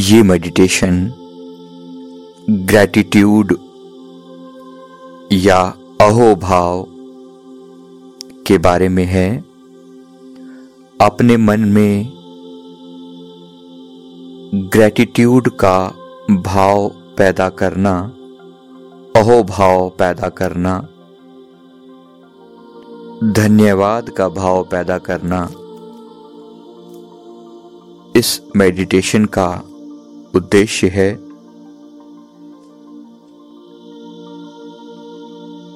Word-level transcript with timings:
ये 0.00 0.22
meditation 0.22 1.12
gratitude 2.50 3.52
या 5.32 5.58
अहोभाव 6.00 6.86
के 8.46 8.58
बारे 8.58 8.88
में 8.88 9.04
है। 9.04 9.44
अपने 11.00 11.36
मन 11.36 11.60
में 11.60 12.06
ग्रैटिट्यूड 14.72 15.48
का 15.48 15.76
भाव 16.30 16.88
पैदा 17.18 17.48
करना, 17.48 17.94
अहोभाव 19.16 19.88
पैदा 19.88 20.28
करना, 20.28 20.78
धन्यवाद 23.32 24.10
का 24.10 24.28
भाव 24.28 24.62
पैदा 24.64 24.98
करना, 24.98 25.42
इस 28.16 28.40
मेडिटेशन 28.56 29.24
का 29.24 29.50
उद्देश्य 30.34 30.88
है। 30.88 31.10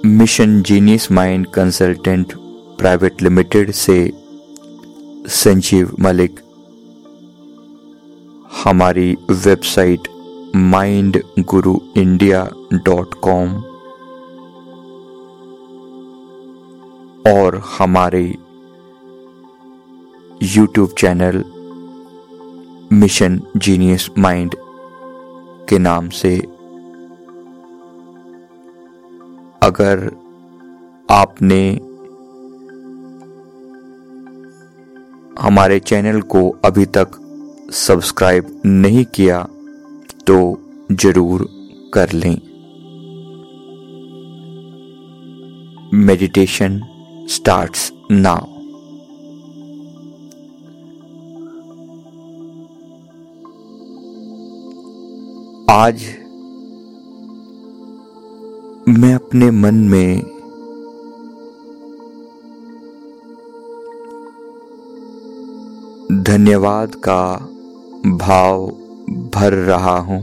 Mission 0.06 0.62
genius 0.62 1.12
mind 1.12 1.46
consultant 1.46 2.32
private 2.78 3.22
limited 3.22 3.70
से 3.70 4.12
संजीव 5.26 5.96
मलिक। 6.00 6.40
हमारी 8.64 9.16
website 9.30 10.09
mind 10.56 11.23
guru 11.40 11.78
India 11.96 12.50
dot 12.74 13.14
com 13.14 13.54
और 17.32 17.62
हमारे 17.78 18.24
YouTube 20.42 20.95
channel 20.98 21.45
mission 23.04 23.40
genius 23.56 24.08
mind 24.18 24.54
के 25.68 25.78
नाम 25.78 26.08
से। 26.08 26.36
अगर 29.62 30.04
आपने 31.09 31.60
हमारे 35.40 35.79
चैनल 35.80 36.20
को 36.34 36.48
अभी 36.64 36.87
तक 36.96 37.20
सब्सक्राइब 37.73 38.62
नहीं 38.66 39.04
किया 39.14 39.42
तो 40.26 40.38
ज़रूर 40.92 41.46
कर 41.95 42.12
लें। 42.12 42.36
Meditation 46.07 46.80
starts 47.30 47.92
now. 48.12 48.54
आज 55.70 56.02
मैं 58.88 59.15
अपने 59.15 59.51
मन 59.51 59.74
में 59.74 60.20
धन्यवाद 66.22 66.94
का 66.94 67.37
भाव 68.16 68.66
भर 69.34 69.53
रहा 69.53 69.98
हूँ। 69.98 70.20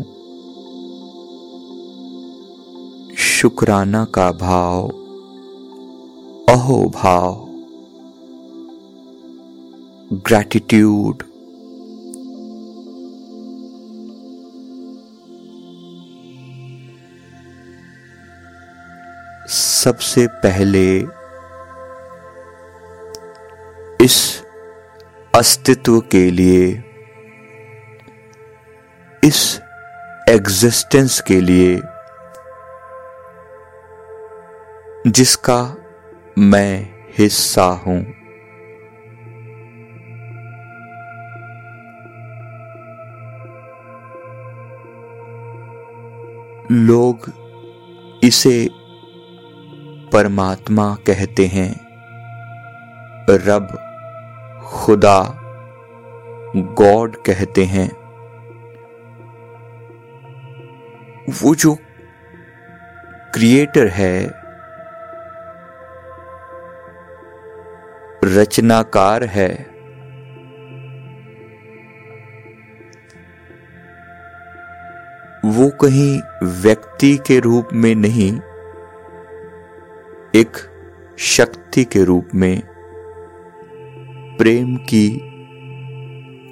शुक्राना 3.18 4.06
का 4.06 4.32
भाव, 4.32 4.88
अहो 6.50 6.84
भाव 6.84 7.48
ग्रैटिट्यूड 10.14 11.31
सबसे 19.52 20.28
पहले 20.28 21.00
इस 24.06 24.44
अस्तित्व 25.36 26.00
के 26.00 26.32
लिए, 26.32 26.84
इस 29.24 29.62
एग्जिस्टेंस 30.30 31.22
के 31.22 31.42
लिए, 31.42 31.82
जिसका 35.08 35.76
मैं 36.38 36.90
हिस्सा 37.18 37.64
हूँ। 37.64 38.06
लोग 46.72 47.32
इसे 48.24 48.81
परमात्मा 50.14 50.96
कहते 50.96 51.46
हैं। 51.46 51.92
रब 53.30 53.68
खुदा 54.64 55.38
गॉड 56.56 57.16
कहते 57.16 57.66
हैं। 57.66 57.90
वो 61.42 61.56
जो 61.56 61.76
क्रिएटर 63.34 63.88
है, 63.88 64.28
रचनाकार 68.24 69.24
है, 69.24 69.72
वो 75.46 75.70
कहीं 75.70 76.22
व्यक्ति 76.44 77.20
के 77.28 77.40
रूप 77.40 77.70
में 77.74 77.96
नहीं 77.96 78.40
एक 80.36 80.52
शक्ति 81.18 81.84
के 81.84 82.04
रूप 82.04 82.28
में, 82.36 82.62
प्रेम 84.38 84.76
की, 84.76 85.16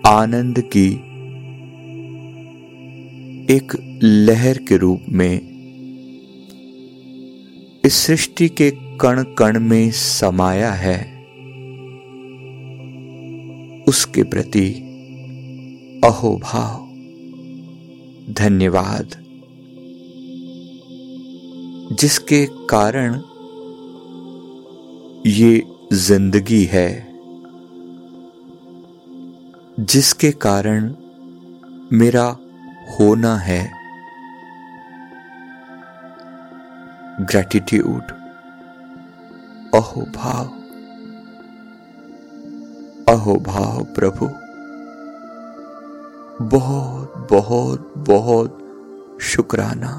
आनंद 0.08 0.60
की, 0.60 0.94
एक 3.56 4.00
लहर 4.04 4.58
के 4.58 4.78
रूप 4.78 5.02
में, 5.10 5.42
इस 7.86 7.94
सृष्टि 7.94 8.50
के 8.50 8.72
कण 8.72 9.24
कण 9.24 9.60
में 9.60 9.92
समाया 9.92 10.72
है। 10.72 11.00
उसके 13.84 14.24
प्रति 14.24 14.72
अहोभाव, 16.04 16.86
धन्यवाद। 18.34 19.30
जिसके 22.00 22.46
कारण 22.46 23.22
ये 25.28 25.64
ज़िंदगी 25.94 26.64
है, 26.66 26.90
जिसके 29.82 30.32
कारण 30.44 30.94
मेरा 31.92 32.26
होना 32.92 33.36
है। 33.38 33.62
ग्रैटिट्यूड 37.22 38.12
अहो 39.76 40.02
भाव 40.16 40.46
अहो 43.14 43.36
भाव 43.46 43.84
प्रभु। 43.96 44.30
बहुत 46.50 47.28
बहुत 47.32 47.94
बहुत 48.08 49.18
शुक्राना, 49.26 49.96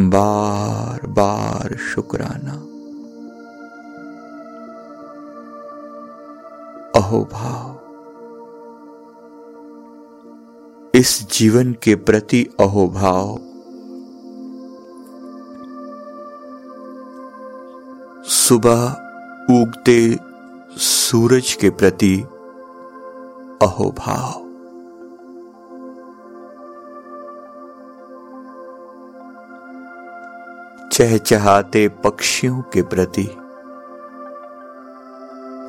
बार 0.00 1.06
बार 1.12 1.76
शुक्राना। 1.84 2.62
अहोभाव। 6.96 7.76
इस 10.94 11.32
जीवन 11.32 11.72
के 11.72 11.94
प्रति 11.94 12.46
अहोभाव। 12.60 13.38
सुबह 18.24 18.84
उगते 19.50 20.18
सूरज 20.78 21.52
के 21.52 21.70
प्रति 21.70 22.20
अहोभाव। 23.62 24.46
चहचहाते 30.92 31.88
पक्षियों 31.88 32.62
के 32.62 32.82
प्रति 32.82 33.26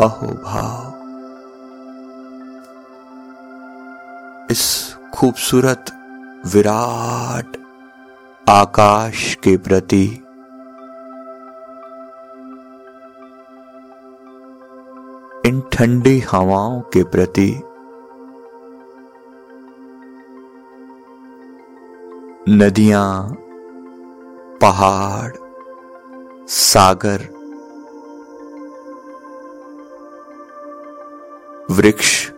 अहोभाव। 0.06 0.97
खूबसूरत 5.18 5.86
विराट 6.54 7.58
आकाश 8.50 9.36
के 9.36 9.58
प्रति। 9.58 10.06
इन 15.46 15.62
ठंडी 15.74 16.20
हवाओं 16.20 16.82
के 16.82 17.04
प्रति। 17.04 17.62
नदियाँ 22.50 23.30
पहाड़ 24.62 25.32
सागर। 26.48 27.20
वृक्ष 31.72 32.32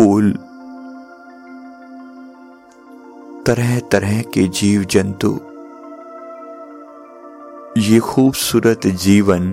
फूल। 0.00 0.32
तरह 3.46 3.80
तरह 3.80 4.22
के 4.22 4.48
जीव 4.48 4.84
जंतु 4.84 5.40
ये 7.78 8.00
खूबसूरत 8.00 8.80
जीवन। 8.86 9.52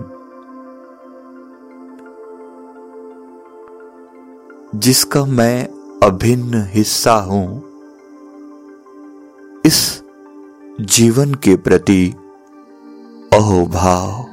जिसका 4.76 5.26
मैं 5.26 5.68
अभिन्न 6.04 6.64
हिस्सा 6.68 7.14
हूँ। 7.14 7.64
इस 9.66 10.04
जीवन 10.82 11.34
के 11.34 11.56
प्रति 11.56 12.16
अहोभाव। 13.34 14.26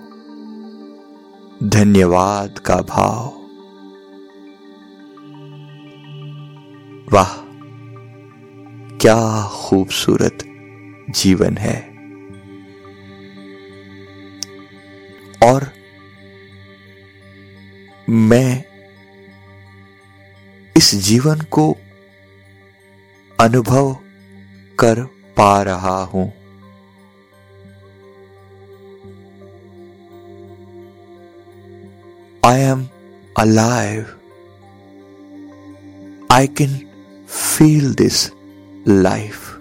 धन्यवाद 1.69 2.59
का 2.59 2.77
भाव। 2.77 3.44
वाह, 7.13 7.33
क्या 8.97 9.17
खूबसूरत 9.43 10.39
जीवन 11.11 11.57
है। 11.57 11.77
और 15.43 15.67
मैं 18.11 18.65
इस 20.77 20.95
जीवन 20.95 21.41
को 21.41 21.77
अनुभव 23.41 23.93
कर 24.79 25.03
पा 25.37 25.63
रहा 25.63 25.99
हूँ। 26.05 26.33
I 32.45 32.61
am 32.61 32.89
alive 33.39 34.07
I 36.33 36.47
can 36.47 36.81
feel 37.59 37.95
this 37.95 38.33
life 38.89 39.61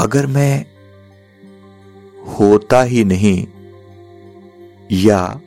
अगर 0.00 0.26
मैं 0.26 0.66
होता 2.40 2.82
ही 2.82 3.04
नहीं 3.04 3.46
या 4.92 5.40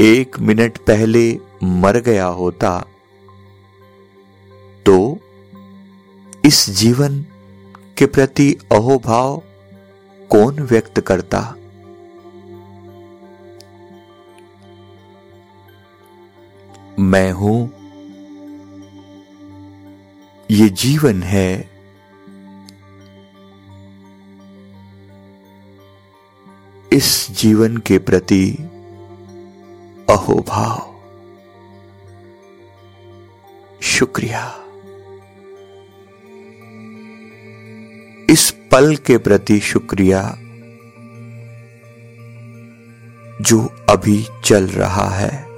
एक 0.00 0.38
मिनट 0.40 0.78
पहले 0.78 1.38
मर 1.64 1.96
गया 1.96 2.26
होता 2.26 2.86
तो 4.86 5.18
इस 6.44 6.70
जीवन 6.70 7.26
के 7.98 8.06
प्रति 8.06 8.56
अहोभाव 8.72 9.42
कौन 10.30 10.60
व्यक्त 10.60 11.00
करता? 11.00 11.56
मैं 17.02 17.32
हूँ। 17.32 17.72
ये 20.50 20.68
जीवन 20.68 21.22
है। 21.22 21.70
इस 26.92 27.26
जीवन 27.30 27.76
के 27.76 27.98
प्रति 27.98 28.50
अहोभाव। 30.10 30.92
शुक्रिया। 33.82 34.54
इस 38.30 38.54
पल 38.72 38.96
के 38.96 39.18
प्रति 39.18 39.60
शुक्रिया 39.60 40.38
जो 43.40 43.86
अभी 43.88 44.26
चल 44.44 44.68
रहा 44.68 45.08
है। 45.08 45.51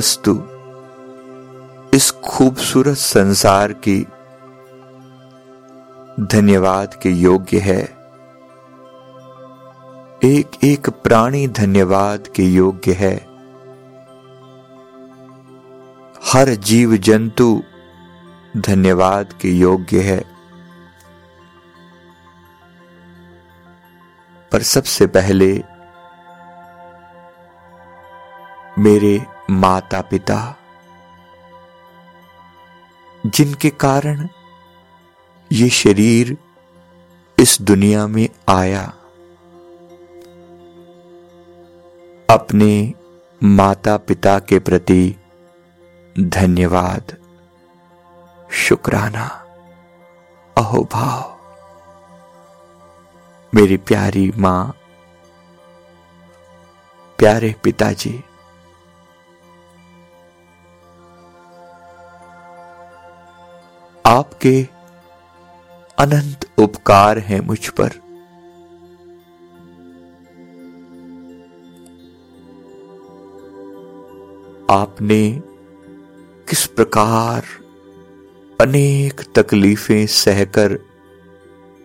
वस्तु, 0.00 0.42
इस 1.94 2.10
खूबसूरत 2.10 2.96
संसार 2.96 3.72
की 3.72 4.06
धन्यवाद 6.20 6.94
के 7.02 7.10
योग्य 7.10 7.58
है। 7.58 7.82
एक 10.24 10.50
एक 10.64 10.90
प्राणी 10.90 11.48
धन्यवाद 11.48 12.28
के 12.36 12.42
योग्य 12.42 12.92
है। 12.92 13.16
हर 16.32 16.54
जीव 16.54 16.96
जंतु 16.96 17.62
धन्यवाद 18.56 19.32
के 19.42 19.48
योग्य 19.48 20.00
है। 20.00 20.24
पर 24.52 24.62
सबसे 24.62 25.06
पहले 25.06 25.62
मेरे 28.78 29.39
माता 29.50 30.00
पिता 30.00 30.56
जिनके 33.26 33.70
कारण 33.70 34.28
ये 35.52 35.68
शरीर 35.68 36.36
इस 37.38 37.60
दुनिया 37.60 38.06
में 38.06 38.28
आया, 38.48 38.82
अपने 42.30 42.94
माता 43.42 43.96
पिता 43.96 44.38
के 44.38 44.58
प्रति 44.58 45.16
धन्यवाद, 46.16 47.16
शुक्राना, 48.50 49.26
अहोभाव। 50.56 51.38
मेरी 53.54 53.76
प्यारी 53.76 54.32
माँ, 54.36 54.74
प्यारे 57.18 57.54
पिताजी 57.62 58.24
आपके 64.10 64.66
अनंत 65.98 66.46
उपकार 66.58 67.18
हैं 67.18 67.40
मुझ 67.40 67.68
पर। 67.68 67.88
आपने 74.70 75.42
किस 76.48 76.66
प्रकार 76.66 77.42
अनेक 78.60 79.20
तकलीफें 79.34 80.06
सहकर 80.06 80.78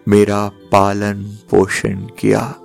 मेरा 0.08 0.48
पालन 0.48 1.24
पोषण 1.24 1.96
किया? 1.96 2.55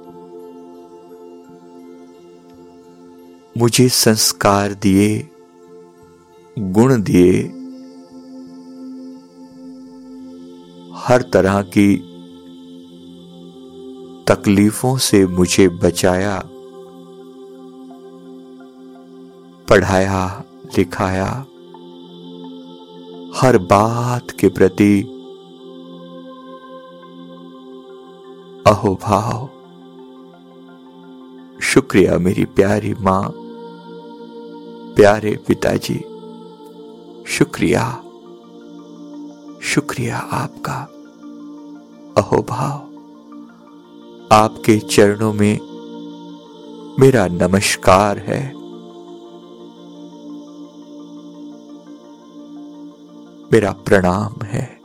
मुझे 3.58 3.88
संस्कार 3.88 4.72
दिए, 4.74 5.28
गुण 6.58 7.02
दिए 7.02 7.59
हर 11.06 11.22
तरह 11.22 11.62
की 11.62 11.96
तकलीफों 14.28 14.98
से 14.98 15.26
मुझे 15.26 15.68
बचाया, 15.68 16.42
पढ़ाया, 19.68 20.44
लिखाया। 20.78 21.46
हर 23.36 23.58
बात 23.58 24.30
के 24.30 24.48
प्रति 24.48 25.02
अहोभाव। 28.66 29.48
शुक्रिया 31.62 32.18
मेरी 32.18 32.44
प्यारी 32.44 32.94
माँ, 33.00 33.32
प्यारे 34.94 35.38
पिताजी, 35.46 36.04
शुक्रिया। 37.26 38.02
शुक्रिया 39.62 40.18
आपका। 40.18 40.76
अहोभाव 42.16 42.78
आपके 44.32 44.78
चरणों 44.78 45.32
में 45.32 45.58
मेरा 47.00 47.26
नमस्कार 47.26 48.18
है। 48.18 48.54
मेरा 53.52 53.72
प्रणाम 53.72 54.44
है। 54.44 54.80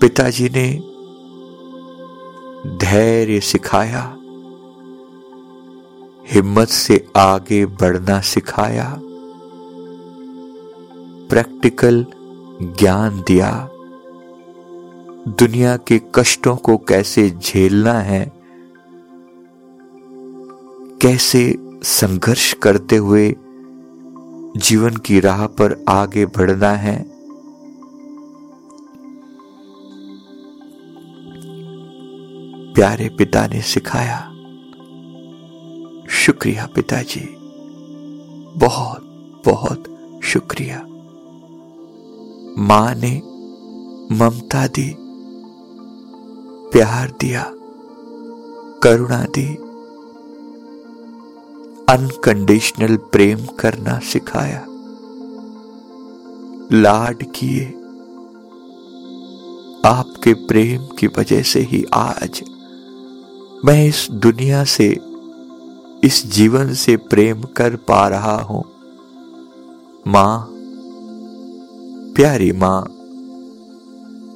पिताजी 0.00 0.48
ने 0.48 0.68
धैर्य 2.76 3.40
सिखाया, 3.40 4.16
हिम्मत 6.28 6.68
से 6.68 7.06
आगे 7.16 7.66
बढ़ना 7.66 8.20
सिखाया। 8.20 9.00
प्रैक्टिकल 11.32 12.06
ज्ञान 12.62 13.20
दिया। 13.20 13.68
दुनिया 15.28 15.76
के 15.76 16.00
कष्टों 16.14 16.56
को 16.56 16.76
कैसे 16.76 17.30
झेलना 17.30 17.92
है, 17.92 18.32
कैसे 21.02 21.56
संघर्ष 21.82 22.52
करते 22.52 22.96
हुए 22.96 23.36
जीवन 24.56 24.96
की 24.96 25.20
राह 25.20 25.46
पर 25.46 25.84
आगे 25.88 26.26
बढ़ना 26.26 26.70
है। 26.70 26.96
प्यारे 32.74 33.08
पिता 33.08 33.46
ने 33.46 33.62
सिखाया, 33.62 34.20
शुक्रिया 36.10 36.68
पिताजी 36.74 37.28
बहुत 38.56 39.42
बहुत 39.44 39.84
शुक्रिया। 40.24 40.86
माँ 42.58 42.94
ने 42.94 43.22
ममता 44.14 44.66
दी, 44.66 44.96
प्यार 46.72 47.14
दिया, 47.20 47.52
करुणा 48.82 49.24
दी। 49.24 49.54
अनकंडीशनल 51.88 52.96
प्रेम 52.96 53.46
करना 53.46 53.98
सिखाया। 53.98 54.66
लाड 56.72 57.24
किए। 57.36 57.64
आपके 59.88 60.34
प्रेम 60.34 60.96
की 60.96 61.06
वजह 61.06 61.42
से 61.42 61.60
ही 61.60 61.84
आज 61.94 62.42
मैं 63.64 63.86
इस 63.86 64.08
दुनिया 64.10 64.64
से, 64.64 64.98
इस 66.04 66.26
जीवन 66.26 66.74
से 66.74 66.96
प्रेम 66.96 67.42
कर 67.42 67.76
पा 67.76 68.08
रहा 68.08 68.36
हूँ। 68.36 68.64
माँ 70.08 70.51
प्यारी 72.16 72.52
माँ, 72.52 72.82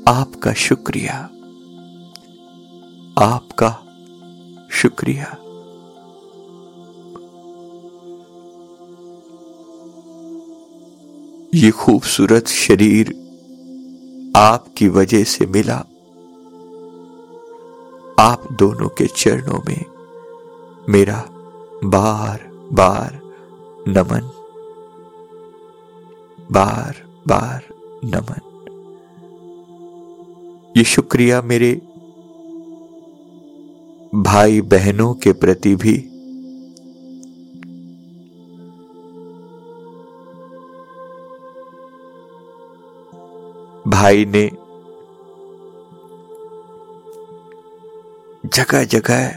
आपका 0.09 0.53
शुक्रिया। 0.53 1.15
आपका 3.19 3.71
शुक्रिया। 4.71 5.37
ये 11.55 11.71
खूबसूरत 11.71 12.47
शरीर 12.47 13.11
आपकी 14.37 14.89
वजह 14.89 15.25
से 15.25 15.47
मिला। 15.47 15.79
आप 18.19 18.49
दोनों 18.53 18.89
के 18.89 19.07
चरणों 19.07 19.63
में 19.69 19.85
मेरा 20.89 21.25
बार 21.85 22.51
बार 22.73 23.21
नमन, 23.89 24.31
बार 26.51 27.06
बार 27.29 27.63
नमन। 28.05 28.43
ये 30.77 30.85
शुक्रिया 30.85 31.43
मेरे 31.43 31.73
भाई 34.15 34.61
बहनों 34.61 35.15
के 35.15 35.33
प्रति 35.33 35.75
भी। 35.77 35.97
भाई 43.89 44.25
ने 44.25 44.51
जगह 48.49 48.85
जगह 48.85 49.31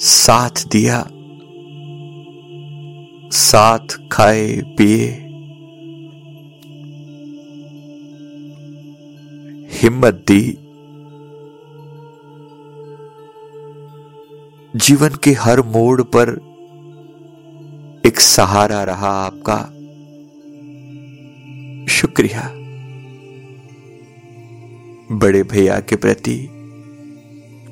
साथ 0.00 0.66
दिया, 0.66 1.04
साथ 3.32 3.96
खाए 4.12 4.56
पिए 4.78 5.23
हिम्मत 9.84 10.14
दी। 10.14 10.58
जीवन 14.78 15.08
के 15.08 15.30
हर 15.30 15.60
मोड़ 15.60 16.02
पर 16.02 16.28
एक 18.06 18.20
सहारा 18.20 18.84
रहा 18.84 19.08
आपका। 19.08 19.58
शुक्रिया। 21.92 22.50
बड़े 25.16 25.42
भैया 25.42 25.80
के 25.80 25.96
प्रति, 25.96 26.48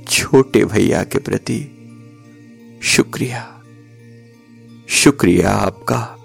छोटे 0.08 0.64
भैया 0.64 1.02
के 1.02 1.18
प्रति 1.18 1.60
शुक्रिया। 2.82 3.62
शुक्रिया 4.88 5.50
आपका। 5.50 6.16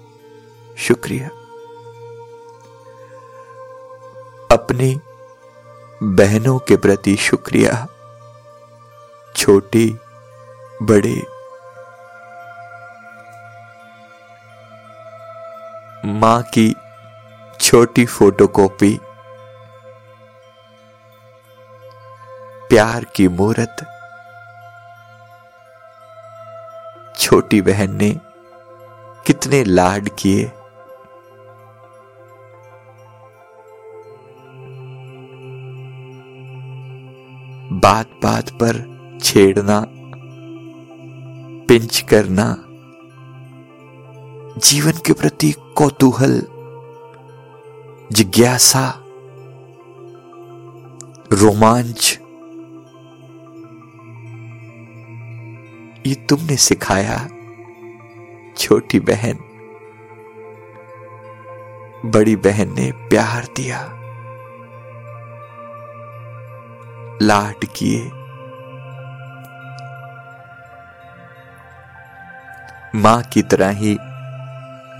शुक्रिया। 0.78 1.28
अपनी 4.52 5.00
बहनों 6.02 6.58
के 6.58 6.76
प्रति 6.76 7.16
शुक्रिया। 7.16 7.86
छोटी, 9.36 9.98
बड़े। 10.82 11.26
माँ 16.04 16.42
की 16.42 16.76
छोटी 17.60 18.06
फोटोकॉपी। 18.06 19.00
प्यार 22.68 23.04
की 23.04 23.28
मूर्त। 23.28 23.76
छोटी 27.18 27.62
बहन 27.62 27.96
ने 27.96 28.20
कितने 29.26 29.64
लाड 29.64 30.08
किए। 30.18 30.52
बात 37.78 38.10
बात 38.22 38.50
पर 38.50 38.98
छेड़ना, 39.22 39.86
पिंच 41.66 42.00
करना, 42.00 42.64
जीवन 44.60 44.92
के 44.92 45.12
प्रति 45.12 45.52
कौतूहल, 45.76 46.42
जिज्ञासा, 48.12 48.94
रोमांच। 51.32 52.20
ये 56.06 56.14
तुमने 56.14 56.56
सिखाया, 56.56 57.28
छोटी 58.56 59.00
बहन। 59.00 59.38
बड़ी 62.04 62.36
बहन 62.36 62.74
ने 62.74 62.92
प्यार 62.92 63.48
दिया। 63.56 63.97
लाड 67.22 67.64
किए। 67.64 68.10
माँ 72.94 73.22
की 73.22 73.42
तरह 73.42 73.68
ही 73.68 73.94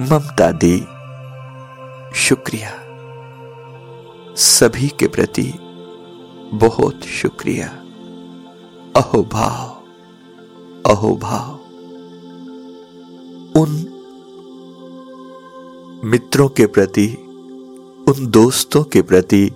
ममता 0.00 0.52
दी। 0.52 0.80
शुक्रिया। 2.14 2.70
सभी 4.34 4.88
के 4.88 5.08
प्रति 5.08 5.54
बहुत 6.54 7.04
शुक्रिया। 7.04 7.68
अहोभाव 8.96 9.78
अहोभाव 10.90 11.54
उन 13.60 13.94
मित्रों 16.04 16.48
के 16.48 16.66
प्रति, 16.66 17.06
उन 18.08 18.26
दोस्तों 18.26 18.84
के 18.84 19.02
प्रति 19.02 19.52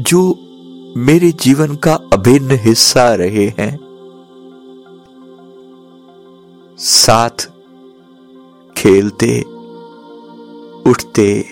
जो 0.00 0.38
मेरे 0.96 1.32
जीवन 1.32 1.74
का 1.74 1.94
अभिन्न 2.12 2.50
हिस्सा 2.50 3.14
रहे 3.14 3.46
हैं। 3.48 3.78
साथ 6.78 7.50
खेलते, 8.76 9.40
उठते, 10.90 11.44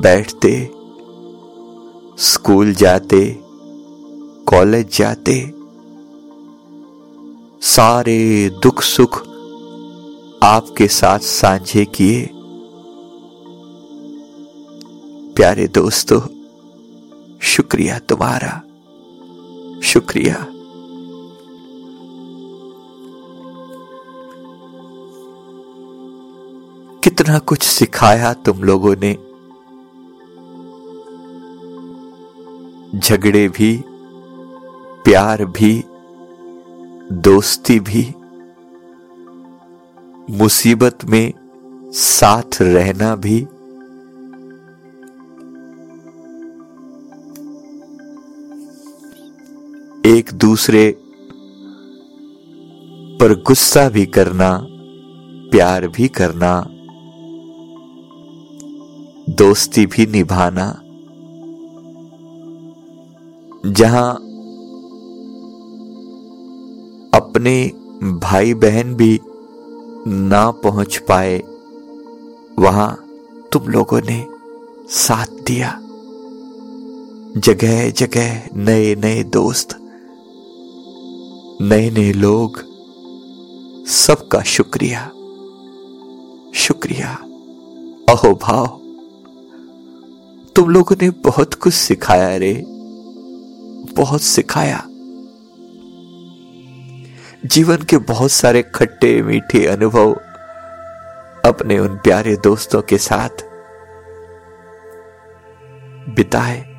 बैठते, 0.00 0.70
स्कूल 2.18 2.74
जाते, 2.74 3.40
कॉलेज 4.46 4.96
जाते, 4.96 5.52
सारे 7.60 8.50
दुख 8.62 8.82
सुख 8.82 9.18
आपके 10.42 10.88
साथ 10.88 11.18
साझे 11.18 11.84
किए। 11.84 12.30
प्यारे 15.36 15.68
दोस्तों 15.68 16.35
शुक्रिया 17.42 17.98
तुम्हारा 17.98 18.62
शुक्रिया। 19.82 20.46
कितना 27.04 27.38
कुछ 27.38 27.62
सिखाया 27.62 28.32
तुम 28.32 28.62
लोगों 28.62 28.96
ने। 28.98 29.12
झगड़े 32.98 33.48
भी, 33.48 33.82
प्यार 35.04 35.44
भी, 35.44 35.84
दोस्ती 37.12 37.80
भी। 37.80 38.14
मुसीबत 40.30 40.98
में 41.04 41.32
साथ 41.92 42.62
रहना 42.62 43.16
भी। 43.16 43.46
एक 50.06 50.32
दूसरे 50.34 50.90
पर 53.20 53.32
गुस्सा 53.46 53.88
भी 53.88 54.04
करना, 54.06 54.48
प्यार 55.50 55.86
भी 55.88 56.08
करना, 56.08 56.50
दोस्ती 59.36 59.86
भी 59.86 60.06
निभाना। 60.06 60.66
जहाँ 63.72 64.10
अपने 67.14 67.56
भाई 68.02 68.54
बहन 68.54 68.94
भी 68.94 69.20
ना 70.06 70.50
पहुँच 70.50 70.96
पाए, 71.08 71.38
वहाँ 72.58 72.90
तुम 73.52 73.68
लोगों 73.68 74.00
ने 74.00 74.24
साथ 74.88 75.42
दिया। 75.46 75.72
जगह 77.40 77.90
जगह 77.90 78.48
नए 78.56 78.94
नए 78.94 79.22
दोस्त 79.22 79.78
नए 81.60 81.90
नए 81.90 82.12
लोग, 82.12 82.56
सबका 83.86 84.42
शुक्रिया। 84.42 85.06
शुक्रिया। 86.54 87.14
अहो 88.12 88.34
भाव, 88.34 88.66
तुम 90.56 90.70
लोगों 90.70 90.96
ने 91.02 91.10
बहुत 91.10 91.54
कुछ 91.54 91.74
सिखाया 91.74 92.36
रे। 92.36 92.64
बहुत 93.96 94.22
सिखाया। 94.22 94.84
जीवन 97.48 97.76
के 97.76 97.98
बहुत 97.98 98.30
सारे 98.30 98.62
खट्टे, 98.62 99.22
मीठे 99.22 99.66
अनुभव 99.66 100.12
अपने 101.44 101.78
उन 101.78 101.88
प्यारे 101.88 102.36
दोस्तों 102.36 102.82
के 102.82 102.98
साथ 102.98 103.44
बिताए। 106.08 106.75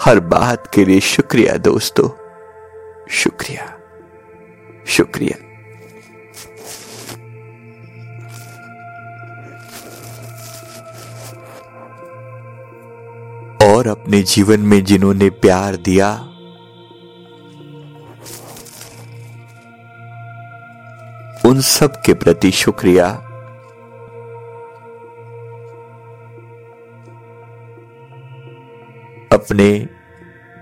हर 0.00 0.20
बात 0.20 0.70
के 0.74 0.84
लिए 0.84 1.00
शुक्रिया, 1.00 1.56
दोस्तों। 1.56 2.08
शुक्रिया। 3.10 3.78
शुक्रिया। 4.86 5.44
और 13.66 13.86
अपने 13.86 14.22
जीवन 14.22 14.60
में 14.60 14.84
जिन्होंने 14.84 15.30
प्यार 15.30 15.76
दिया, 15.76 16.14
उन 21.48 21.60
सब 21.60 22.02
के 22.06 22.14
प्रति 22.14 22.50
शुक्रिया। 22.50 23.30
अपने 29.44 29.88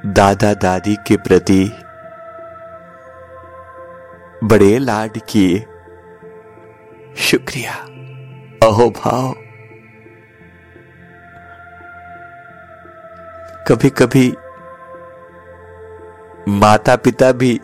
दादा 0.06 0.54
दादी 0.54 0.94
के 0.94 1.16
प्रति 1.16 1.72
बड़े 4.44 4.78
लाड 4.78 5.10
किए। 5.28 5.58
शुक्रिया। 7.16 7.72
अहो 8.68 8.90
भाव। 8.90 9.32
कभी 13.68 13.90
कभी 13.90 14.34
माता 16.48 16.96
पिता 16.96 17.32
भी 17.32 17.60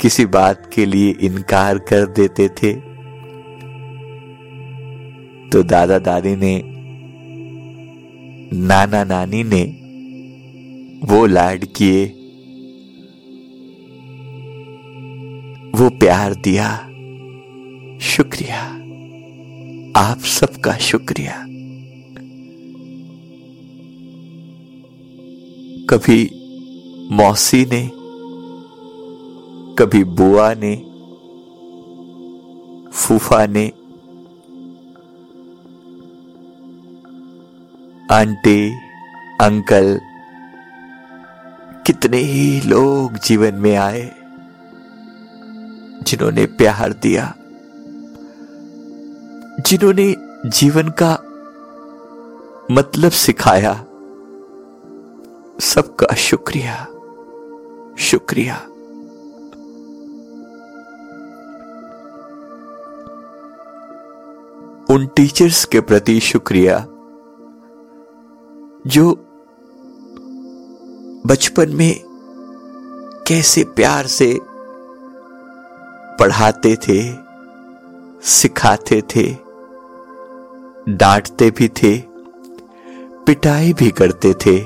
किसी 0.00 0.26
बात 0.26 0.70
के 0.74 0.86
लिए 0.86 1.10
इनकार 1.10 1.78
कर 1.78 2.06
देते 2.06 2.48
थे। 2.48 2.72
तो 5.48 5.62
दादा 5.62 5.98
दादी 5.98 6.36
ने 6.36 6.62
नाना 8.66 9.04
नानी 9.04 9.44
ने 9.44 9.85
वो 11.06 11.26
लाड 11.26 11.64
किए, 11.64 12.06
वो 15.74 15.90
प्यार 15.90 16.34
दिया, 16.34 16.78
शुक्रिया। 17.98 18.62
आप 19.96 20.18
सबका 20.18 20.72
शुक्रिया। 20.72 21.32
कभी 25.90 26.30
मौसी 27.12 27.64
ने, 27.64 27.90
कभी 29.78 30.04
बुआ 30.04 30.54
ने, 30.54 30.76
फूफा 32.90 33.46
ने, 33.46 33.66
आंटी, 38.14 38.70
अंकल 39.40 40.00
कितने 41.86 42.16
ही 42.16 42.60
लोग 42.60 43.18
जीवन 43.18 43.54
में 43.54 43.76
आए 43.76 44.04
जिन्होंने 46.02 46.46
प्यार 46.46 46.92
दिया, 46.92 47.34
जिन्होंने 49.60 50.14
जीवन 50.48 50.88
का 51.02 51.12
मतलब 52.70 53.10
सिखाया। 53.10 53.72
सबका 55.60 56.14
शुक्रिया 56.14 56.86
शुक्रिया। 57.98 58.56
उन 64.90 65.06
टीचर्स 65.16 65.64
के 65.64 65.80
प्रति 65.80 66.20
शुक्रिया, 66.20 66.78
जो 68.86 69.25
बचपन 71.26 71.68
में 71.68 72.02
कैसे 73.26 73.64
प्यार 73.64 74.06
से 74.06 74.40
पढ़ाते 76.20 76.76
थे, 76.76 77.14
सिखाते 78.22 79.02
थे, 79.02 79.24
डांटते 80.88 81.50
भी 81.50 81.68
थे, 81.68 81.98
पिटाई 83.26 83.72
भी 83.72 83.90
करते 83.90 84.34
थे, 84.34 84.58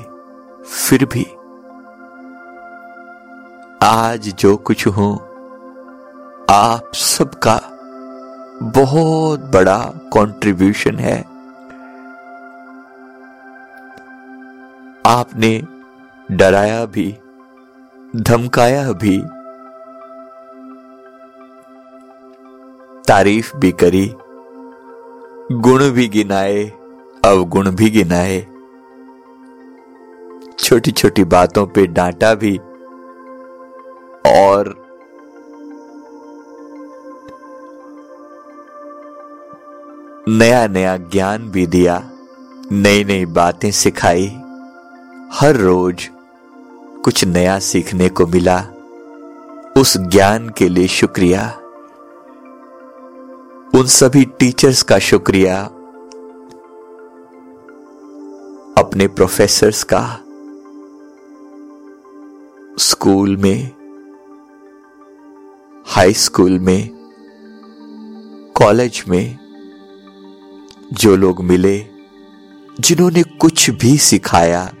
फिर 0.63 1.05
भी। 1.05 1.25
आज 3.83 4.33
जो 4.39 4.57
कुछ 4.57 4.87
हूँ, 4.87 5.13
आप 6.49 6.91
सबका 6.93 7.59
बहुत 8.63 9.39
बड़ा 9.39 9.79
कंट्रीब्यूशन 10.13 10.95
है। 10.95 11.21
आपने 15.05 15.80
डराया 16.31 16.85
भी, 16.85 17.05
धमकाया 18.15 18.91
भी। 18.91 19.17
तारीफ़ 23.07 23.55
भी 23.57 23.71
करी, 23.71 24.05
गुण 25.59 25.89
भी 25.89 26.07
गिनाए, 26.07 26.63
अवगुण 27.25 27.69
भी 27.71 27.89
गिनाए। 27.89 28.39
छोटी 30.59 30.91
छोटी 30.91 31.23
बातों 31.23 31.65
पे 31.67 31.85
डांटा 31.87 32.33
भी, 32.35 32.57
और 34.27 34.73
नया 40.29 40.67
नया 40.67 40.95
ज्ञान 40.97 41.49
भी 41.49 41.67
दिया 41.67 42.01
नई 42.71 43.03
नई 43.03 43.25
बातें 43.25 43.71
सिखाई, 43.71 44.27
हर 45.33 45.55
रोज 45.55 46.09
कुछ 47.03 47.25
नया 47.25 47.59
सीखने 47.59 48.09
को 48.09 48.27
मिला। 48.27 48.65
उस 49.77 49.97
ज्ञान 49.97 50.49
के 50.49 50.69
लिए 50.69 50.87
शुक्रिया। 50.87 51.57
उन 53.79 53.85
सभी 53.87 54.25
टीचर्स 54.25 54.81
का 54.81 54.99
शुक्रिया। 54.99 55.63
अपने 58.77 59.07
प्रोफेसर्स 59.07 59.85
का। 59.93 60.17
स्कूल 62.79 63.37
में। 63.37 63.71
हाई 65.85 66.13
स्कूल 66.13 66.59
में। 66.59 66.89
कॉलेज 68.55 69.03
में। 69.07 69.37
जो 70.93 71.15
लोग 71.15 71.43
मिले, 71.43 71.85
जिन्होंने 72.79 73.23
कुछ 73.23 73.69
भी 73.69 73.97
सिखाया। 73.97 74.73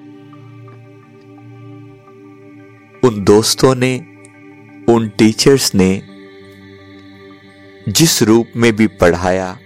उन 3.03 3.23
दोस्तों 3.23 3.75
ने, 3.75 3.97
उन 4.93 5.11
टीचर्स 5.17 5.75
ने 5.75 6.01
जिस 7.89 8.23
रूप 8.23 8.47
में 8.55 8.75
भी 8.75 8.87
पढ़ाया, 8.87 9.59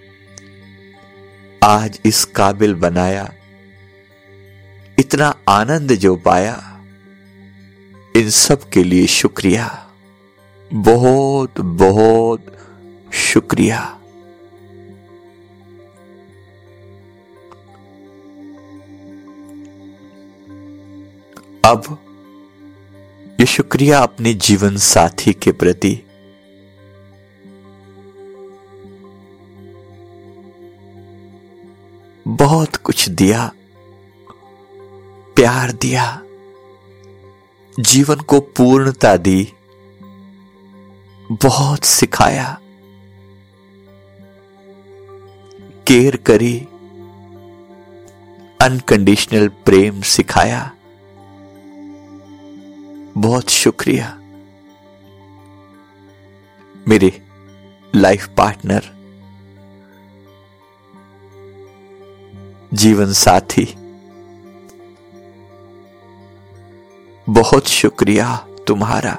आज 1.63 1.99
इस 2.05 2.25
काबिल 2.25 2.73
बनाया, 2.75 3.33
इतना 4.99 5.35
आनंद 5.49 5.91
जो 5.91 6.15
पाया, 6.15 6.81
इन 8.15 8.29
सब 8.29 8.69
के 8.69 8.83
लिए 8.83 9.07
शुक्रिया। 9.07 9.89
बहुत 10.73 11.61
बहुत 11.61 12.45
शुक्रिया। 13.13 13.99
अब 21.65 22.04
ये 23.45 23.49
शुक्रिया 23.49 23.99
अपने 23.99 24.33
जीवन 24.33 24.77
साथी 24.77 25.33
के 25.33 25.51
प्रति। 25.51 25.91
बहुत 32.27 32.75
कुछ 32.75 33.09
दिया, 33.09 33.51
प्यार 35.35 35.71
दिया, 35.71 36.21
जीवन 37.79 38.15
को 38.15 38.39
पूर्णता 38.39 39.17
दी, 39.17 39.53
बहुत 41.31 41.83
सिखाया, 41.83 42.59
केयर 45.87 46.15
करी 46.15 46.57
अनकंडीशनल 48.61 49.47
प्रेम 49.47 50.01
सिखाया। 50.01 50.74
बहुत 53.17 53.49
शुक्रिया। 53.49 54.19
मेरे 56.87 57.21
लाइफ 57.95 58.27
पार्टनर 58.27 58.83
जीवन 62.73 63.13
साथी, 63.13 63.65
बहुत 67.29 67.67
शुक्रिया 67.67 68.47
तुम्हारा। 68.67 69.15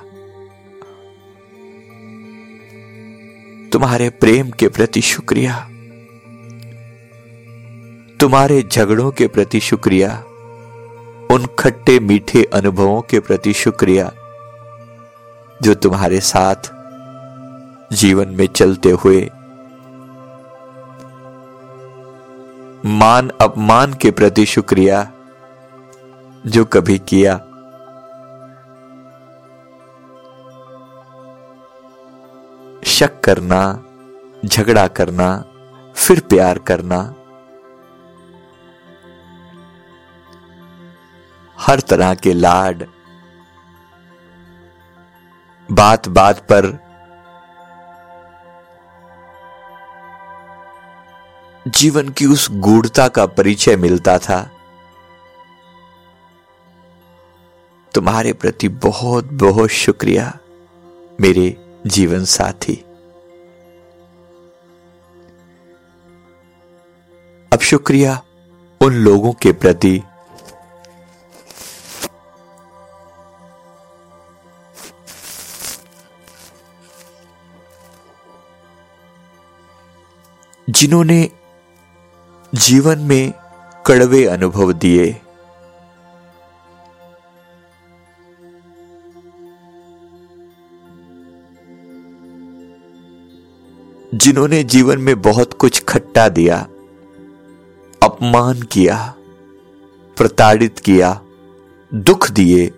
तुम्हारे 3.73 4.11
प्रेम 4.11 4.51
के 4.51 4.69
प्रति 4.69 5.01
शुक्रिया। 5.01 5.69
तुम्हारे 8.21 8.63
झगड़ों 8.63 9.11
के 9.11 9.27
प्रति 9.29 9.61
शुक्रिया। 9.61 10.26
उन 11.37 11.47
खट्टे 11.59 12.01
मीठे 12.01 12.43
अनुभवों 12.45 13.01
के 13.03 13.21
प्रति 13.21 13.53
शुक्रिया, 13.53 14.11
जो 15.63 15.75
तुम्हारे 15.75 16.21
साथ 16.21 16.71
जीवन 17.93 18.29
में 18.29 18.47
चलते 18.47 18.91
हुए 18.91 19.21
मान 22.85 23.31
अपमान 23.41 23.95
के 23.95 24.11
प्रति 24.11 24.47
शुक्रिया 24.47 25.03
जो 26.47 26.65
कभी 26.65 26.99
किया। 26.99 27.37
शक 32.87 33.21
करना, 33.25 33.85
झगड़ा 34.45 34.87
करना, 34.89 35.45
फिर 35.97 36.21
प्यार 36.21 36.59
करना 36.59 37.15
हर 41.61 41.81
तरह 41.81 42.15
के 42.15 42.33
लाड। 42.33 42.87
बात 45.73 46.09
बात 46.09 46.41
पर 46.53 46.87
जीवन 51.69 52.09
की 52.09 52.27
उस 52.27 52.49
गूढ़ता 52.51 53.09
का 53.09 53.27
परिचय 53.27 53.77
मिलता 53.77 54.19
था। 54.19 54.51
तुम्हारे 57.95 58.33
प्रति 58.33 58.69
बहुत 58.69 59.25
बहुत 59.25 59.71
शुक्रिया, 59.71 60.39
मेरे 61.21 61.57
जीवन 61.87 62.25
साथी। 62.25 62.75
अब 67.53 67.61
शुक्रिया 67.61 68.23
उन 68.81 68.93
लोगों 68.95 69.33
के 69.33 69.53
प्रति 69.53 70.03
जिन्होंने 80.77 81.31
जीवन 82.55 82.99
में 82.99 83.33
कड़वे 83.87 84.25
अनुभव 84.25 84.73
दिए। 84.73 85.21
जिन्होंने 94.15 94.65
जीवन 94.65 94.99
में 94.99 95.23
बहुत 95.23 95.53
कुछ 95.53 95.85
खट्टा 95.85 96.29
दिया, 96.29 96.59
अपमान 98.03 98.63
किया, 98.63 99.15
प्रताड़ित 100.17 100.79
किया, 100.79 101.21
दुख 101.95 102.31
दिए, 102.31 102.73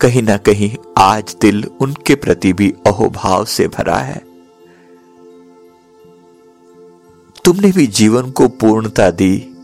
कहीं 0.00 0.22
ना 0.22 0.36
कहीं 0.36 0.76
आज 0.98 1.36
दिल 1.40 1.64
उनके 1.64 2.14
प्रति 2.14 2.52
भी 2.52 2.74
अहोभाव 2.86 3.44
से 3.44 3.68
भरा 3.68 3.96
है। 3.96 4.31
तुमने 7.44 7.72
भी 7.72 7.86
जीवन 7.86 8.30
को 8.30 8.48
पूर्णता 8.48 9.10
दी, 9.10 9.54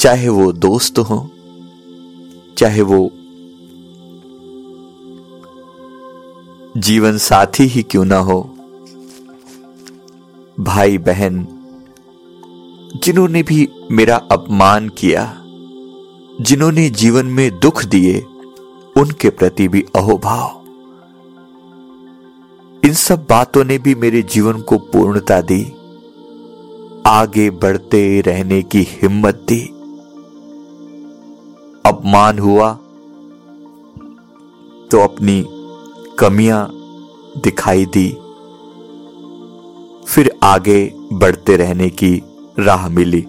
चाहे 0.00 0.28
वो 0.28 0.52
दोस्त 0.52 0.98
हो, 0.98 1.30
चाहे 2.58 2.82
वो 2.82 3.10
जीवन 6.76 7.18
साथी 7.18 7.64
ही 7.64 7.82
क्यों 7.82 8.04
ना 8.04 8.16
हो। 8.16 8.40
भाई 10.60 10.98
बहन 10.98 11.46
जिन्होंने 13.04 13.42
भी 13.42 13.68
मेरा 13.90 14.16
अपमान 14.16 14.88
किया, 14.88 15.44
जिन्होंने 16.40 16.90
जीवन 16.90 17.26
में 17.26 17.60
दुख 17.60 17.84
दिए, 17.84 18.20
उनके 18.96 19.30
प्रति 19.30 19.68
भी 19.68 19.84
अहोभाव। 19.96 20.60
इन 22.84 22.92
सब 22.92 23.26
बातों 23.30 23.64
ने 23.64 23.78
भी 23.78 23.94
मेरे 23.94 24.22
जीवन 24.22 24.60
को 24.60 24.78
पूर्णता 24.78 25.40
दी। 25.40 25.74
आगे 27.06 27.50
बढ़ते 27.50 28.20
रहने 28.20 28.62
की 28.62 28.82
हिम्मत 28.82 29.34
दी। 29.34 29.60
अपमान 31.86 32.38
हुआ 32.38 32.72
तो 34.90 35.00
अपनी 35.00 35.46
कमियाँ 36.18 36.70
दिखाई 37.38 37.86
दी। 37.86 38.08
फिर 40.08 40.38
आगे 40.42 40.94
बढ़ते 41.12 41.56
रहने 41.56 41.90
की 41.90 42.22
राह 42.58 42.88
मिली। 42.88 43.24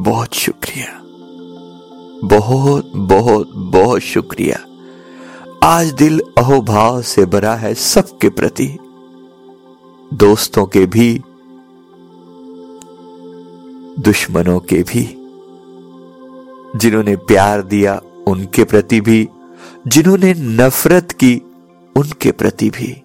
बहुत 0.00 0.34
शुक्रिया। 0.34 1.00
बहुत 2.28 2.92
बहुत 2.96 3.50
बहुत 3.54 4.00
शुक्रिया। 4.00 4.64
आज 5.62 5.92
दिल 5.92 6.22
अहोभाव 6.38 7.02
से 7.02 7.26
भरा 7.26 7.54
है 7.54 7.74
सबके 7.74 8.28
प्रति। 8.28 8.78
दोस्तों 10.14 10.66
के 10.66 10.86
भी 10.86 11.22
दुश्मनों 13.98 14.60
के 14.60 14.82
भी। 14.82 15.02
जिन्होंने 16.78 17.16
प्यार 17.16 17.62
दिया, 17.62 18.02
उनके 18.26 18.64
प्रति 18.64 19.00
भी। 19.00 19.28
जिन्होंने 19.86 20.34
नफरत 20.34 21.12
की, 21.12 21.42
उनके 21.96 22.32
प्रति 22.32 22.70
भी। 22.70 23.02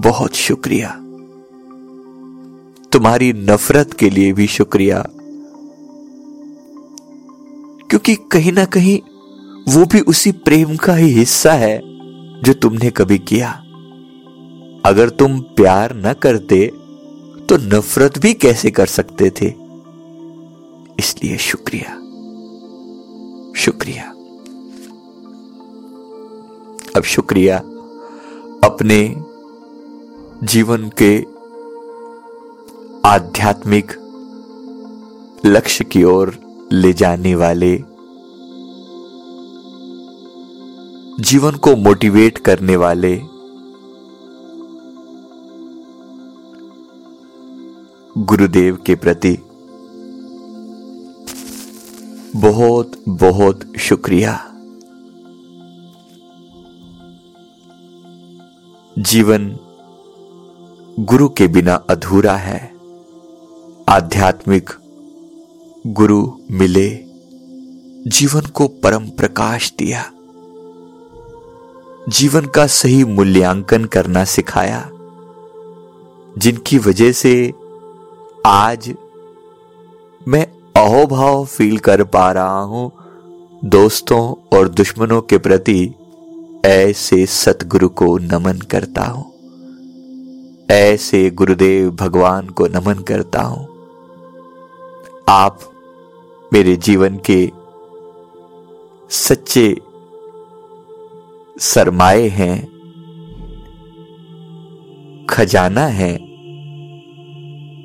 बहुत 0.00 0.34
शुक्रिया। 0.34 0.90
तुम्हारी 2.92 3.32
नफरत 3.32 3.92
के 3.92 4.10
लिए 4.10 4.32
भी 4.32 4.46
शुक्रिया। 4.46 5.06
क्योंकि 7.90 8.14
कहीं 8.14 8.52
ना 8.52 8.64
कहीं 8.64 9.00
वो 9.68 9.84
भी 9.84 10.00
उसी 10.00 10.32
प्रेम 10.32 10.76
का 10.76 10.94
ही 10.94 11.08
हिस्सा 11.08 11.52
है, 11.52 11.78
जो 12.42 12.52
तुमने 12.52 12.90
कभी 12.90 13.18
किया। 13.18 13.50
अगर 14.84 15.08
तुम 15.08 15.40
प्यार 15.40 15.96
न 15.96 16.12
करते 16.12 16.72
तो 17.48 17.56
नफरत 17.56 18.18
भी 18.18 18.34
कैसे 18.34 18.70
कर 18.70 18.86
सकते 18.86 19.30
थे? 19.30 19.63
इसलिए 20.98 21.38
शुक्रिया। 21.38 22.00
शुक्रिया। 23.60 24.10
अब 26.96 27.02
शुक्रिया 27.02 27.58
अपने 28.64 29.14
जीवन 30.46 30.90
के 31.02 31.26
आध्यात्मिक 33.08 33.92
लक्ष्य 35.46 35.84
की 35.84 36.04
ओर 36.04 36.34
ले 36.72 36.92
जाने 36.92 37.34
वाले 37.34 37.76
जीवन 41.20 41.50
को 41.50 41.76
मोटिवेट 41.76 42.38
करने 42.38 42.76
वाले 42.76 43.20
गुरुदेव 48.18 48.78
के 48.86 48.94
प्रति 48.94 49.38
बहुत 52.36 52.92
बहुत 53.08 53.72
शुक्रिया। 53.78 54.50
जीवन 58.98 59.58
गुरु 61.00 61.28
के 61.28 61.46
बिना 61.46 61.74
अधूरा 61.74 62.36
है। 62.36 62.74
आध्यात्मिक 63.88 64.70
गुरु 65.86 66.32
मिले, 66.50 67.04
जीवन 68.10 68.40
को 68.40 68.68
परम 68.68 69.08
प्रकाश 69.10 69.72
दिया। 69.78 70.12
जीवन 72.08 72.46
का 72.46 72.66
सही 72.66 73.04
मूल्यांकन 73.04 73.84
करना 73.84 74.24
सिखाया, 74.24 74.90
जिनकी 76.38 76.78
वजह 76.78 77.12
से 77.12 77.52
आज 78.46 78.94
मैं 80.28 80.53
अहोभाव 80.76 81.44
फील 81.44 81.78
कर 81.78 82.04
पा 82.04 82.32
रहा 82.32 82.60
हूँ। 82.60 82.92
दोस्तों 83.64 84.34
और 84.58 84.68
दुश्मनों 84.68 85.20
के 85.20 85.38
प्रति 85.38 85.94
ऐसे 86.64 87.26
सतगुरु 87.26 87.88
को 87.88 88.18
नमन 88.18 88.58
करता 88.58 89.02
हूँ। 89.02 89.32
ऐसे 90.70 91.30
गुरुदेव 91.30 91.90
भगवान 91.90 92.48
को 92.48 92.66
नमन 92.66 92.94
करता 92.94 93.42
हूँ। 93.42 93.66
आप 95.28 95.60
मेरे 96.52 96.76
जीवन 96.76 97.20
के 97.30 97.52
सच्चे 99.10 99.76
सरमाए 101.60 102.28
हैं, 102.28 102.66
खजाना 105.26 105.86
है। 105.86 106.12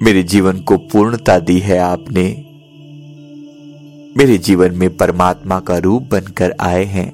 मेरे 0.03 0.23
जीवन 0.23 0.59
को 0.59 0.77
पूर्णता 0.77 1.39
दी 1.39 1.59
है 1.59 1.77
आपने। 1.77 2.48
मेरे 4.17 4.37
जीवन 4.37 4.75
में 4.75 4.97
परमात्मा 4.97 5.59
का 5.59 5.77
रूप 5.77 6.03
बनकर 6.03 6.55
आए 6.59 6.83
हैं। 6.83 7.11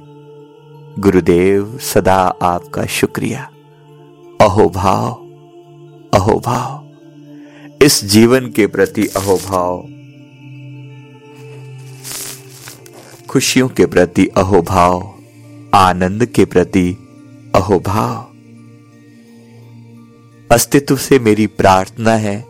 गुरुदेव, 0.99 1.77
सदा 1.77 2.36
आपका 2.41 2.86
शुक्रिया। 2.86 3.51
अहोभाव 4.41 5.12
अहोभाव। 6.13 6.89
इस 7.86 8.05
जीवन 8.05 8.51
के 8.51 8.67
प्रति 8.67 9.08
अहोभाव। 9.08 9.88
खुशियों 13.27 13.69
के 13.69 13.86
प्रति 13.86 14.27
अहोभाव, 14.27 15.13
आनंद 15.73 16.25
के 16.25 16.45
प्रति 16.45 16.97
अहोभाव। 17.55 18.27
अस्तित्व 20.51 20.97
से 20.97 21.19
मेरी 21.19 21.47
प्रार्थना 21.47 22.12
है, 22.12 22.45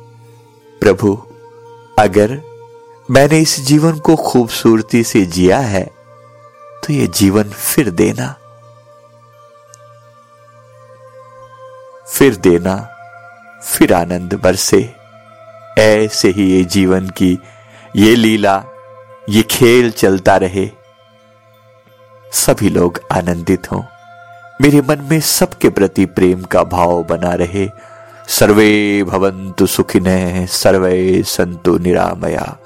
प्रभु, 0.79 1.17
अगर 1.99 2.54
मैंने 3.11 3.39
इस 3.39 3.59
जीवन 3.59 3.99
को 3.99 4.15
खूबसूरती 4.15 5.03
से 5.03 5.25
जिया 5.25 5.59
है 5.59 5.83
तो 6.83 6.93
ये 6.93 7.07
जीवन 7.07 7.43
फिर 7.43 7.89
देना। 7.89 8.35
फिर 12.07 12.35
देना, 12.35 12.75
फिर 13.63 13.93
आनंद 13.93 14.33
बरसे। 14.33 14.93
ऐसे 15.77 16.29
ही 16.29 16.51
ये 16.51 16.63
जीवन 16.63 17.09
की 17.09 17.39
ये 17.95 18.15
लीला, 18.15 18.63
ये 19.29 19.43
खेल 19.43 19.91
चलता 19.91 20.37
रहे। 20.37 20.69
सभी 22.31 22.69
लोग 22.69 23.01
आनंदित 23.11 23.71
हों। 23.71 23.83
मेरे 24.61 24.81
मन 24.81 25.07
में 25.11 25.19
सबके 25.19 25.69
प्रति 25.69 26.05
प्रेम 26.05 26.43
का 26.43 26.63
भाव 26.63 27.03
बना 27.03 27.33
रहे। 27.33 27.69
सर्वे 28.27 29.03
भवन्तु 29.03 29.67
सुखिने 29.67 30.47
सर्वे 30.47 31.23
संतु 31.23 31.77
निरामया। 31.77 32.57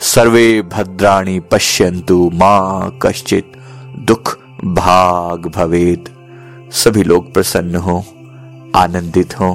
सर्वे 0.00 0.62
भद्राणि 0.62 1.40
पश्यन्तु 1.40 2.30
माँ 2.34 2.98
कश्चित 3.02 3.52
दुख 3.98 4.38
भाग 4.64 5.46
भवेद 5.46 6.08
सभी 6.72 7.02
लोग 7.02 7.34
प्रसन्न 7.34 7.76
हो, 7.76 8.04
आनंदित 8.76 9.40
हो। 9.40 9.54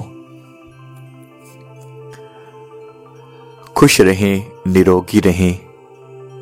खुश 3.77 4.01
रहें, 4.01 4.45
निरोगी 4.67 5.19
रहें। 5.19 5.59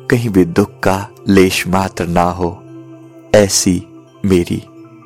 कहीं 0.06 0.30
भी 0.30 0.44
दुख 0.44 0.80
का 0.80 1.08
लेश 1.28 1.66
मात्र 1.66 2.06
ना 2.06 2.22
हो, 2.22 2.62
ऐसी 3.34 3.86
मेरी 4.24 4.62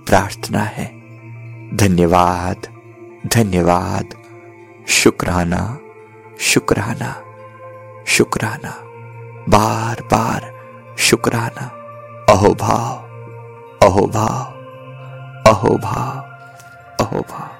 प्रार्थना 0.06 0.60
है। 0.60 0.86
धन्यवाद 1.76 2.56
धन्यवाद। 3.26 4.08
शुक्राना 4.88 5.78
शुक्राना 6.40 7.22
शुक्राना। 8.06 8.87
बार 9.54 10.00
बार 10.12 10.42
शुक्राना 11.08 11.66
अहोभाव 12.32 13.86
अहोभाव 13.86 15.50
अहोभाव 15.50 17.04
अहोभाव 17.04 17.57